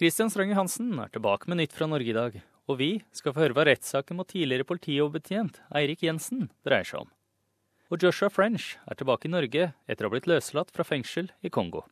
[0.00, 2.36] Christian Stranger Hansen er tilbake med nytt fra Norge i dag,
[2.72, 7.10] og vi skal få høre hva rettssaken mot tidligere politioverbetjent Eirik Jensen dreier seg om.
[7.92, 11.52] Og Joshua French er tilbake i Norge etter å ha blitt løslatt fra fengsel i
[11.52, 11.82] Kongo.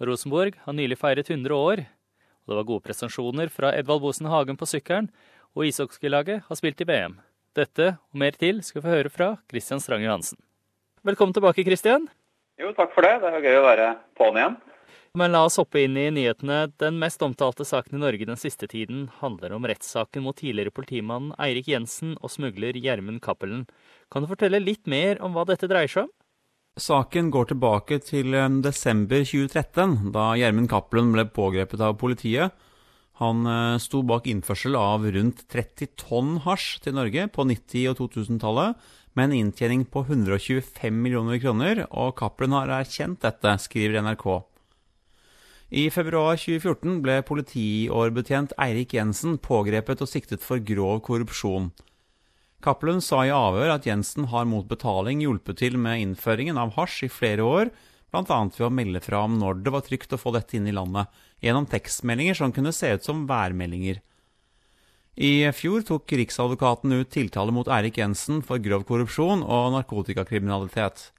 [0.00, 4.32] Og Rosenborg har nylig feiret 100 år, og det var gode prestasjoner fra Edvald Bosen
[4.32, 5.12] Hagen på sykkelen,
[5.52, 7.20] og ishockeylaget har spilt i VM.
[7.52, 10.40] Dette og mer til skal vi få høre fra Kristian Strange Hansen.
[11.04, 12.08] Velkommen tilbake, Kristian.
[12.56, 13.18] Jo, takk for det.
[13.20, 14.60] Det er gøy å være på'n igjen.
[15.18, 16.68] Men la oss hoppe inn i nyhetene.
[16.78, 21.32] Den mest omtalte saken i Norge den siste tiden handler om rettssaken mot tidligere politimannen
[21.34, 23.64] Eirik Jensen og smugler Gjermund Cappelen.
[24.10, 26.12] Kan du fortelle litt mer om hva dette dreier seg om?
[26.78, 32.54] Saken går tilbake til eh, desember 2013, da Gjermund Cappelen ble pågrepet av politiet.
[33.18, 37.98] Han eh, sto bak innførsel av rundt 30 tonn hasj til Norge på 90- og
[38.04, 38.78] 2000-tallet,
[39.18, 44.28] med en inntjening på 125 millioner kroner, og Cappelen har erkjent dette, skriver NRK.
[45.70, 51.68] I februar 2014 ble politiårbetjent Eirik Jensen pågrepet og siktet for grov korrupsjon.
[52.60, 57.06] Cappelen sa i avhør at Jensen har mot betaling hjulpet til med innføringen av hasj
[57.06, 57.70] i flere år,
[58.10, 58.24] bl.a.
[58.26, 61.06] ved å melde fra om når det var trygt å få dette inn i landet,
[61.38, 64.02] gjennom tekstmeldinger som kunne se ut som værmeldinger.
[65.22, 71.12] I fjor tok Riksadvokaten ut tiltale mot Eirik Jensen for grov korrupsjon og narkotikakriminalitet.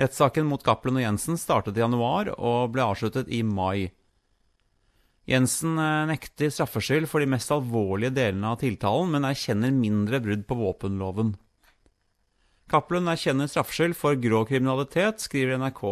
[0.00, 3.92] Rettssaken mot Cappelen og Jensen startet i januar og ble avsluttet i mai.
[5.28, 10.46] Jensen eh, nekter straffskyld for de mest alvorlige delene av tiltalen, men erkjenner mindre brudd
[10.48, 11.36] på våpenloven.
[12.72, 15.84] Cappelen erkjenner straffskyld for grå kriminalitet, skriver NRK,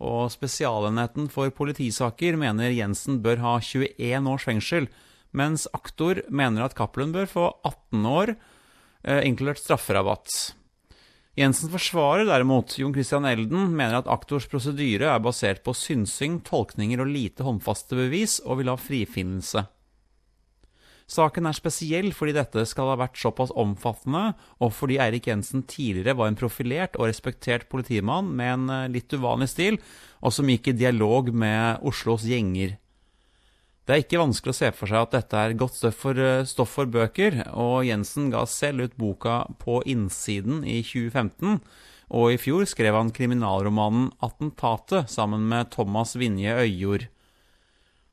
[0.00, 4.88] og Spesialenheten for politisaker mener Jensen bør ha 21 års fengsel,
[5.36, 8.34] mens aktor mener at Cappelen bør få 18 år,
[9.04, 10.56] eh, inkludert strafferabatt.
[11.40, 17.00] Jensens forsvarer derimot, Jon Christian Elden, mener at aktors prosedyre er basert på synsing, tolkninger
[17.00, 19.62] og lite håndfaste bevis, og vil ha frifinnelse.
[21.10, 26.18] Saken er spesiell fordi dette skal ha vært såpass omfattende, og fordi Eirik Jensen tidligere
[26.20, 29.80] var en profilert og respektert politimann med en eh, litt uvanlig stil,
[30.20, 32.76] og som gikk i dialog med Oslos gjenger.
[33.90, 36.44] Det er ikke vanskelig å se for seg at dette er godt stoff for, eh,
[36.46, 41.58] stoff for bøker, og Jensen ga selv ut boka På innsiden i 2015,
[42.08, 47.08] og i fjor skrev han kriminalromanen 'Attentatet' sammen med Thomas Vinje Øyjord.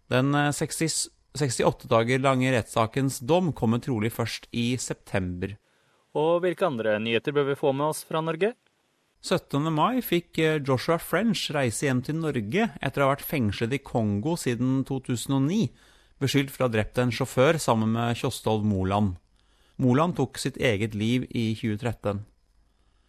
[0.10, 5.60] Den 60, eh, 68 dager lange rettssakens dom kommer trolig først i september.
[6.16, 8.56] Og hvilke andre nyheter bør vi få med oss fra Norge?
[9.26, 9.72] 17.
[9.74, 13.82] mai fikk eh, Joshua French reise hjem til Norge etter å ha vært fengslet i
[13.82, 15.68] Kongo siden 2009,
[16.22, 19.16] beskyldt for å ha drept en sjåfør sammen med Kjostolv Moland.
[19.82, 22.24] Moland tok sitt eget liv i 2013.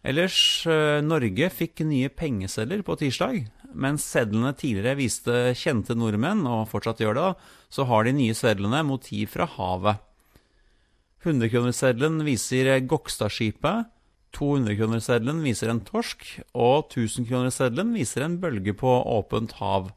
[0.09, 3.47] Ellers, eh, Norge fikk nye pengesedler på tirsdag.
[3.73, 7.29] Mens sedlene tidligere viste kjente nordmenn, og fortsatt gjør det,
[7.69, 9.99] så har de nye sedlene motiv fra havet.
[11.25, 13.91] 100-kronerseddelen viser Gokstadskipet,
[14.37, 19.91] 200-kronerseddelen viser en torsk, og 1000-kronerseddelen viser en bølge på åpent hav.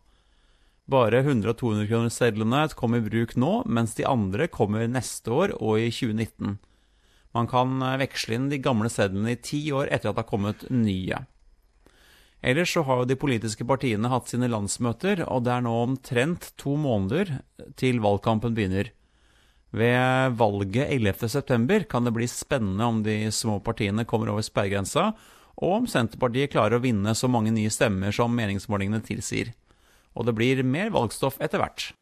[0.91, 5.79] Bare 100- og 200-kronerssedlene kom i bruk nå, mens de andre kommer neste år og
[5.81, 6.57] i 2019.
[7.33, 10.33] Man kan eh, veksle inn de gamle sedlene i ti år etter at det har
[10.33, 11.23] kommet nye.
[12.43, 16.51] Ellers så har jo de politiske partiene hatt sine landsmøter, og det er nå omtrent
[16.59, 17.39] to måneder
[17.79, 18.91] til valgkampen begynner.
[19.73, 25.13] Ved valget 11.9 kan det bli spennende om de små partiene kommer over sperregrensa,
[25.63, 29.55] og om Senterpartiet klarer å vinne så mange nye stemmer som meningsmålingene tilsier.
[30.13, 31.93] Og det blir mer valgstoff etter hvert.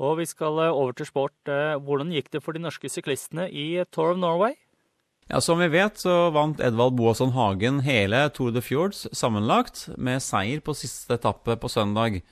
[0.00, 1.36] Og vi skal eh, over til sport.
[1.44, 4.56] Eh, hvordan gikk det for de norske syklistene i Tour of Norway?
[5.30, 10.24] Ja, Som vi vet, så vant Edvald Boasson Hagen hele Tour de Fjords sammenlagt, med
[10.24, 12.22] seier på siste etappe på søndag.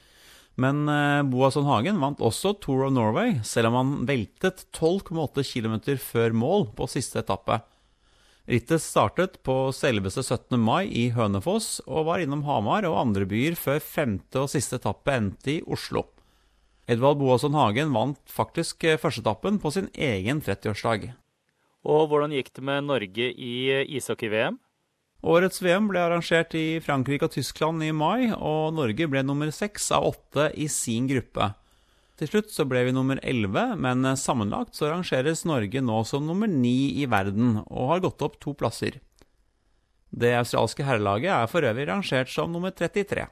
[0.58, 5.76] Men eh, Boasson Hagen vant også Tour of Norway, selv om han veltet 12,8 km
[6.02, 7.60] før mål på siste etappe.
[8.48, 10.56] Rittet startet på selveste 17.
[10.58, 15.12] mai i Hønefoss og var innom Hamar og andre byer før femte og siste etappe
[15.12, 16.06] endte i Oslo.
[16.88, 21.10] Edvald Boasson Hagen vant faktisk eh, førsteetappen på sin egen 30-årsdag.
[21.84, 24.56] Og hvordan gikk det med Norge i eh, ishockey-VM?
[25.26, 29.90] Årets VM ble arrangert i Frankrike og Tyskland i mai, og Norge ble nummer seks
[29.96, 31.50] av åtte i sin gruppe.
[32.18, 36.50] Til slutt så ble vi nummer elleve, men sammenlagt så rangeres Norge nå som nummer
[36.50, 39.00] ni i verden, og har gått opp to plasser.
[40.10, 43.26] Det australske herrelaget er for øvrig rangert som nummer 33.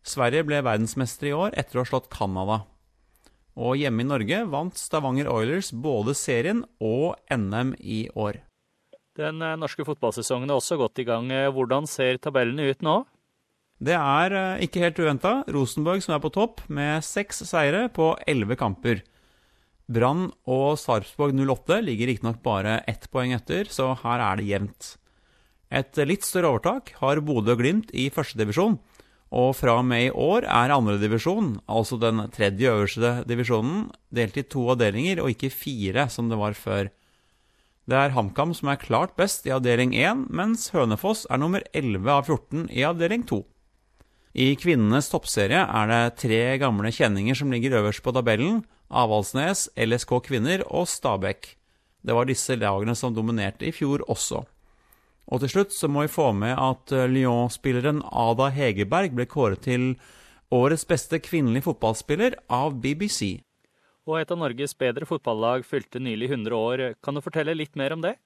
[0.00, 2.62] Sverige ble verdensmester i år etter å ha slått Canada.
[3.60, 8.40] Og hjemme i Norge vant Stavanger Oilers både serien og NM i år.
[9.20, 11.30] Den eh, norske fotballsesongen er også godt i gang.
[11.34, 13.00] Eh, hvordan ser tabellene ut nå?
[13.80, 18.14] Det er eh, ikke helt uventa Rosenborg som er på topp, med seks seire på
[18.28, 19.02] elleve kamper.
[19.90, 24.92] Brann og Sarpsborg 08 ligger riktignok bare ett poeng etter, så her er det jevnt.
[25.70, 28.78] Et litt større overtak har Bodø og Glimt i førstedivisjon,
[29.30, 33.84] og fra og med i år er andredivisjon, altså den tredje øverste divisjonen,
[34.14, 36.90] delt i to avdelinger og ikke fire, som det var før.
[37.90, 42.06] Det er HamKam som er klart best i avdeling 1, mens Hønefoss er nummer 11
[42.06, 43.40] av 14 i avdeling 2.
[44.38, 48.60] I kvinnenes toppserie er det tre gamle kjenninger som ligger øverst på tabellen.
[48.94, 51.56] Avaldsnes, LSK Kvinner og Stabæk.
[52.06, 54.44] Det var disse lagene som dominerte i fjor også.
[55.26, 59.66] Og til slutt så må vi få med at eh, Lyon-spilleren Ada Hegerberg ble kåret
[59.66, 59.96] til
[60.54, 63.40] årets beste kvinnelige fotballspiller av BBC.
[64.08, 66.84] Og et av Norges bedre fotballag fylte nylig 100 år.
[67.04, 68.16] Kan du fortelle litt mer om det?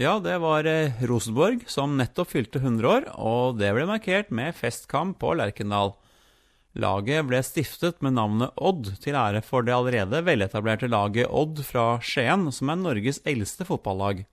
[0.00, 4.56] Ja, det var eh, Rosenborg som nettopp fylte 100 år, og det ble markert med
[4.56, 5.92] festkamp på Lerkendal.
[6.80, 11.98] Laget ble stiftet med navnet Odd til ære for det allerede veletablerte laget Odd fra
[12.00, 14.24] Skien, som er Norges eldste fotballag.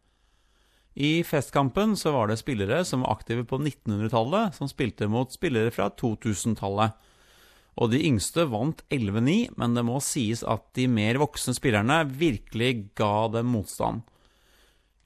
[0.96, 5.76] I festkampen så var det spillere som var aktive på 1900-tallet, som spilte mot spillere
[5.76, 6.96] fra 2000-tallet.
[7.80, 12.90] Og de yngste vant 11-9, men det må sies at de mer voksne spillerne virkelig
[13.00, 14.04] ga dem motstand.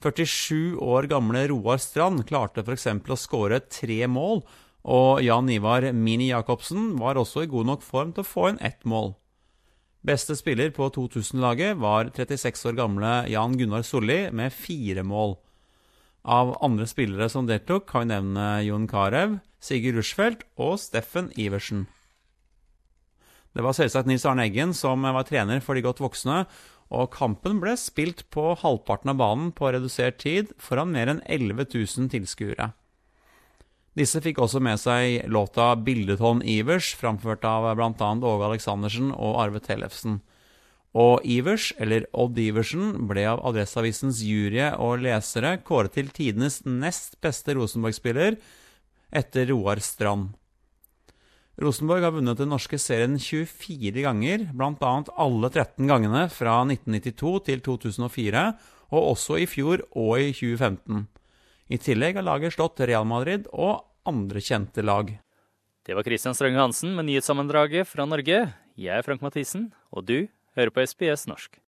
[0.04, 2.88] 47 år gamle Roar Strand klarte f.eks.
[2.90, 4.42] å skåre tre mål,
[4.84, 8.60] og Jan Ivar Mini Jacobsen var også i god nok form til å få inn
[8.60, 9.14] ett mål.
[10.04, 15.38] Beste spiller på 2000-laget var 36 år gamle Jan Gunnar Solli med fire mål.
[16.24, 21.86] Av andre spillere som deltok, kan vi nevne Jon Carew, Sigurd Rushfeldt og Steffen Iversen.
[23.54, 26.44] Det var selvsagt Nils Arne Eggen som var trener for de godt voksne,
[26.94, 31.70] og kampen ble spilt på halvparten av banen på redusert tid foran mer enn 11
[31.72, 32.72] 000 tilskuere.
[33.94, 38.10] Disse fikk også med seg låta 'Bildetonn Ivers', framført av bl.a.
[38.26, 40.18] Åge Aleksandersen og Arve Tellefsen.
[40.94, 47.18] Og Ivers, eller Odd Iversen, ble av Adresseavisens jury og lesere kåret til tidenes nest
[47.22, 48.38] beste Rosenborg-spiller,
[49.14, 50.34] etter Roar Strand.
[51.60, 54.92] Rosenborg har vunnet den norske serien 24 ganger, bl.a.
[55.22, 58.44] alle 13 gangene fra 1992 til 2004,
[58.94, 61.04] og også i fjor og i 2015.
[61.70, 65.14] I tillegg har laget slått Real Madrid og andre kjente lag.
[65.84, 68.40] Det var Christian Strønge Hansen med nyhetssammendraget fra Norge.
[68.74, 70.26] Jeg er Frank Mathisen, og du
[70.58, 71.60] hører på SBS norsk.